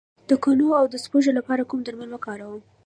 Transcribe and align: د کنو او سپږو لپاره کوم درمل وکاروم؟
د 0.29 0.31
کنو 0.43 0.67
او 0.79 0.85
سپږو 1.05 1.31
لپاره 1.39 1.67
کوم 1.69 1.79
درمل 1.83 2.09
وکاروم؟ 2.11 2.61